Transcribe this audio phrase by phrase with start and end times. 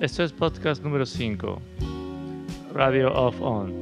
[0.00, 1.60] Esto es podcast número 5,
[2.72, 3.74] Radio Off On.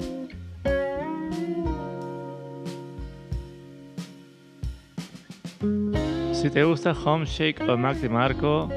[6.33, 8.71] Si te gusta Home Shake o Mac DeMarco,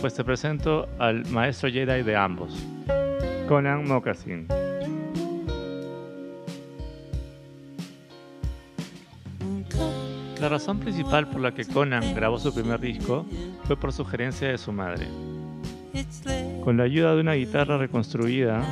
[0.00, 2.54] pues te presento al maestro Jedi de ambos,
[3.48, 4.46] Conan Moccasin.
[10.40, 13.26] La razón principal por la que Conan grabó su primer disco
[13.64, 15.08] fue por sugerencia de su madre.
[16.62, 18.62] Con la ayuda de una guitarra reconstruida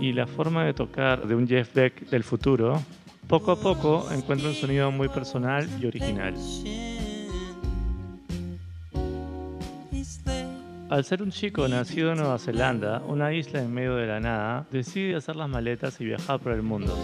[0.00, 2.82] y la forma de tocar de un Jeff Beck del futuro,
[3.28, 6.34] poco a poco encuentra un sonido muy personal y original.
[10.90, 14.66] Al ser un chico nacido en Nueva Zelanda, una isla en medio de la nada,
[14.70, 16.94] decide hacer las maletas y viajar por el mundo.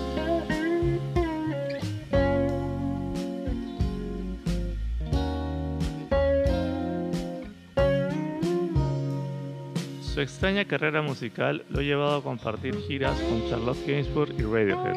[10.19, 14.97] Su extraña carrera musical lo ha llevado a compartir giras con Charlotte Gainsbourg y Radiohead.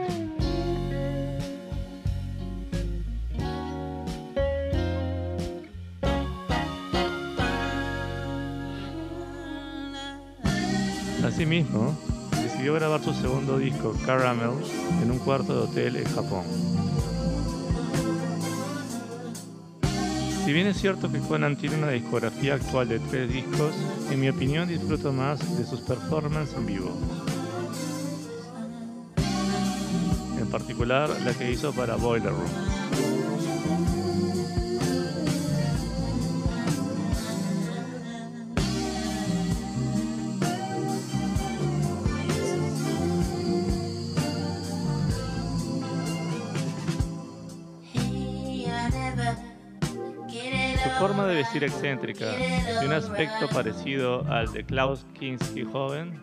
[11.23, 11.95] Asimismo,
[12.41, 14.57] decidió grabar su segundo disco, Caramel,
[15.03, 16.80] en un cuarto de hotel en Japón.
[20.43, 23.75] Si bien es cierto que Conan tiene una discografía actual de tres discos,
[24.09, 26.97] en mi opinión disfruto más de sus performances en vivo.
[30.39, 32.80] En particular la que hizo para Boiler Room.
[51.01, 52.35] Forma de vestir excéntrica
[52.79, 56.21] y un aspecto parecido al de Klaus Kinski joven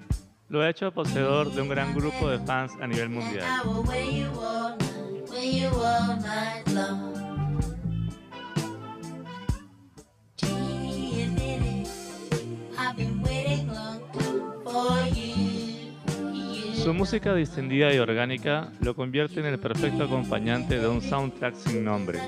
[0.49, 3.45] lo ha hecho poseedor de un gran grupo de fans a nivel mundial.
[16.85, 21.85] Su música distendida y orgánica lo convierte en el perfecto acompañante de un soundtrack sin
[21.85, 22.21] nombre.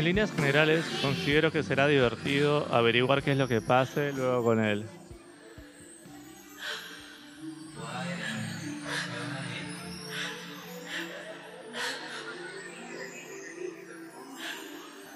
[0.00, 4.58] En líneas generales, considero que será divertido averiguar qué es lo que pase luego con
[4.58, 4.86] él.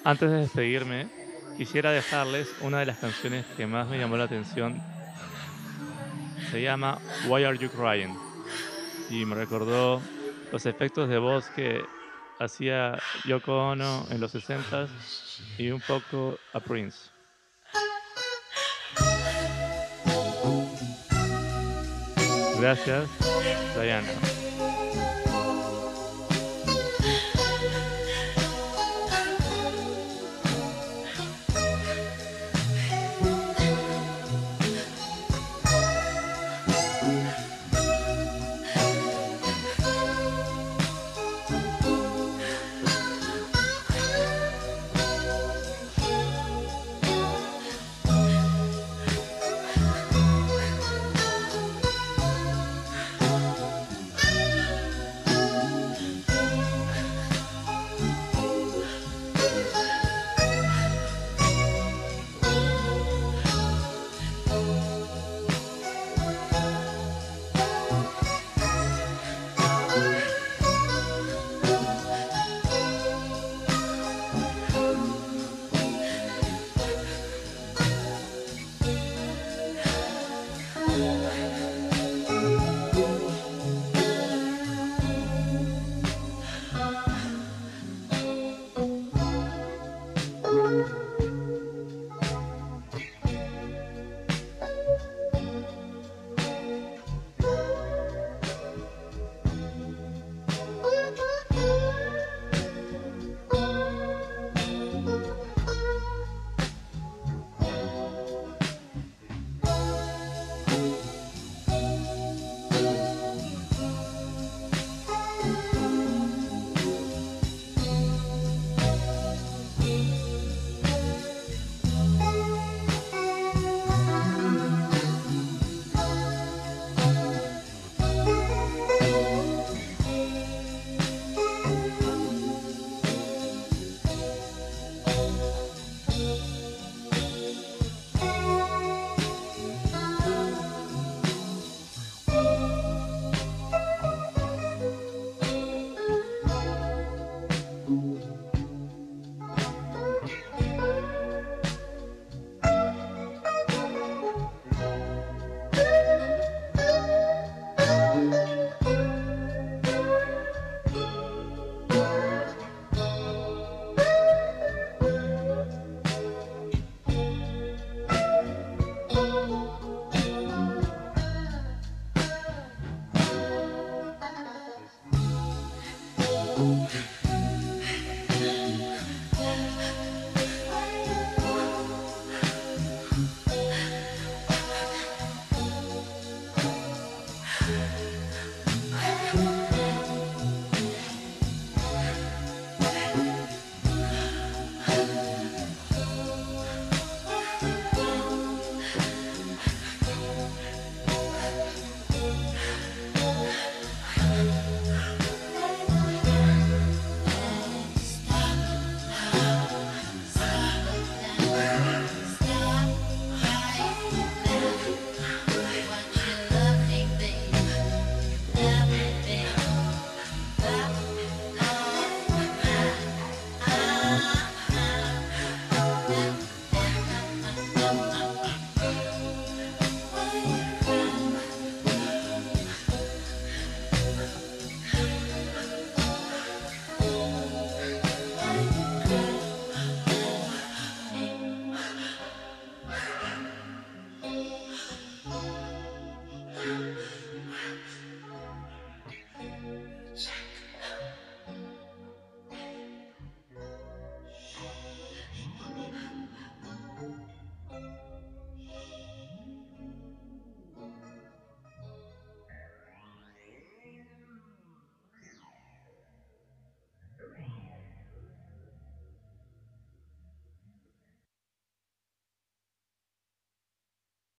[0.04, 1.08] Antes de despedirme,
[1.56, 4.82] quisiera dejarles una de las canciones que más me llamó la atención.
[6.50, 8.14] Se llama Why Are You Crying?
[9.08, 10.02] Y me recordó
[10.52, 11.80] los efectos de voz que
[12.44, 14.88] hacía Yoko Ono en los 60
[15.58, 17.10] y un poco a Prince.
[22.60, 23.08] Gracias,
[23.74, 24.33] Diana.